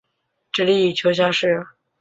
[0.51, 1.63] 直隶乙酉乡试。